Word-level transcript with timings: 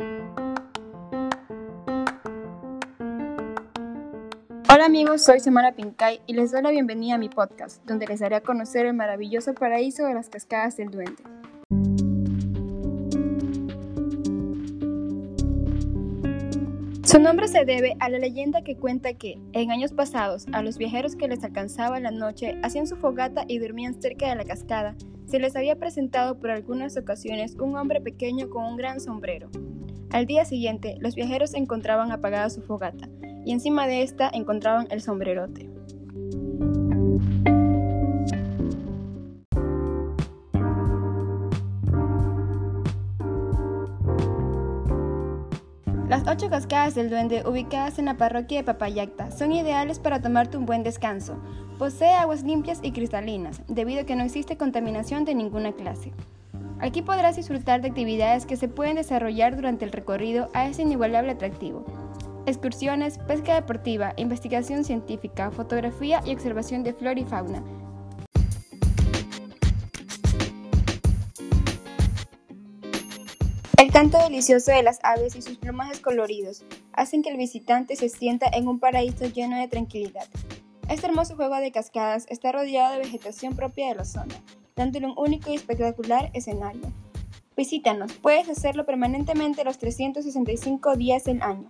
Hola 0.00 0.54
amigos, 4.86 5.24
soy 5.24 5.40
Semana 5.40 5.72
Pincay 5.72 6.20
y 6.28 6.34
les 6.34 6.52
doy 6.52 6.62
la 6.62 6.70
bienvenida 6.70 7.16
a 7.16 7.18
mi 7.18 7.28
podcast, 7.28 7.84
donde 7.84 8.06
les 8.06 8.20
daré 8.20 8.36
a 8.36 8.40
conocer 8.40 8.86
el 8.86 8.94
maravilloso 8.94 9.54
paraíso 9.54 10.06
de 10.06 10.14
las 10.14 10.28
cascadas 10.28 10.76
del 10.76 10.90
duende. 10.90 11.24
Su 17.08 17.18
nombre 17.18 17.48
se 17.48 17.64
debe 17.64 17.96
a 18.00 18.10
la 18.10 18.18
leyenda 18.18 18.60
que 18.60 18.76
cuenta 18.76 19.14
que, 19.14 19.40
en 19.54 19.70
años 19.70 19.92
pasados, 19.92 20.44
a 20.52 20.60
los 20.60 20.76
viajeros 20.76 21.16
que 21.16 21.26
les 21.26 21.42
alcanzaba 21.42 21.98
la 22.00 22.10
noche 22.10 22.60
hacían 22.62 22.86
su 22.86 22.96
fogata 22.96 23.46
y 23.48 23.60
dormían 23.60 23.98
cerca 23.98 24.28
de 24.28 24.36
la 24.36 24.44
cascada, 24.44 24.94
se 25.24 25.38
les 25.38 25.56
había 25.56 25.76
presentado 25.76 26.38
por 26.38 26.50
algunas 26.50 26.98
ocasiones 26.98 27.56
un 27.58 27.78
hombre 27.78 28.02
pequeño 28.02 28.50
con 28.50 28.66
un 28.66 28.76
gran 28.76 29.00
sombrero. 29.00 29.48
Al 30.10 30.26
día 30.26 30.44
siguiente, 30.44 30.96
los 31.00 31.14
viajeros 31.14 31.54
encontraban 31.54 32.12
apagada 32.12 32.50
su 32.50 32.60
fogata, 32.60 33.08
y 33.42 33.52
encima 33.52 33.86
de 33.86 34.02
esta 34.02 34.28
encontraban 34.30 34.86
el 34.90 35.00
sombrerote. 35.00 35.70
Las 46.08 46.26
ocho 46.26 46.48
cascadas 46.48 46.94
del 46.94 47.10
duende 47.10 47.42
ubicadas 47.46 47.98
en 47.98 48.06
la 48.06 48.16
parroquia 48.16 48.60
de 48.60 48.64
Papayacta 48.64 49.30
son 49.30 49.52
ideales 49.52 49.98
para 49.98 50.22
tomarte 50.22 50.56
un 50.56 50.64
buen 50.64 50.82
descanso. 50.82 51.36
Posee 51.78 52.14
aguas 52.14 52.44
limpias 52.44 52.78
y 52.82 52.92
cristalinas, 52.92 53.60
debido 53.68 54.00
a 54.00 54.04
que 54.04 54.16
no 54.16 54.24
existe 54.24 54.56
contaminación 54.56 55.26
de 55.26 55.34
ninguna 55.34 55.72
clase. 55.72 56.12
Aquí 56.80 57.02
podrás 57.02 57.36
disfrutar 57.36 57.82
de 57.82 57.88
actividades 57.88 58.46
que 58.46 58.56
se 58.56 58.68
pueden 58.68 58.96
desarrollar 58.96 59.54
durante 59.54 59.84
el 59.84 59.92
recorrido 59.92 60.48
a 60.54 60.66
ese 60.66 60.80
inigualable 60.80 61.32
atractivo. 61.32 61.84
Excursiones, 62.46 63.18
pesca 63.18 63.54
deportiva, 63.54 64.14
investigación 64.16 64.84
científica, 64.84 65.50
fotografía 65.50 66.22
y 66.24 66.32
observación 66.32 66.84
de 66.84 66.94
flora 66.94 67.20
y 67.20 67.24
fauna, 67.24 67.62
El 73.78 73.92
canto 73.92 74.18
delicioso 74.18 74.72
de 74.72 74.82
las 74.82 74.98
aves 75.04 75.36
y 75.36 75.42
sus 75.42 75.56
plumajes 75.56 76.00
coloridos 76.00 76.64
hacen 76.94 77.22
que 77.22 77.30
el 77.30 77.36
visitante 77.36 77.94
se 77.94 78.08
sienta 78.08 78.48
en 78.52 78.66
un 78.66 78.80
paraíso 78.80 79.26
lleno 79.26 79.56
de 79.56 79.68
tranquilidad. 79.68 80.26
Este 80.88 81.06
hermoso 81.06 81.36
juego 81.36 81.54
de 81.54 81.70
cascadas 81.70 82.26
está 82.28 82.50
rodeado 82.50 82.94
de 82.94 82.98
vegetación 82.98 83.54
propia 83.54 83.86
de 83.86 83.94
la 83.94 84.04
zona, 84.04 84.34
dándole 84.74 85.06
un 85.06 85.14
único 85.16 85.52
y 85.52 85.54
espectacular 85.54 86.28
escenario. 86.34 86.92
Visítanos, 87.56 88.14
puedes 88.14 88.48
hacerlo 88.48 88.84
permanentemente 88.84 89.62
los 89.62 89.78
365 89.78 90.96
días 90.96 91.22
del 91.22 91.40
año. 91.40 91.68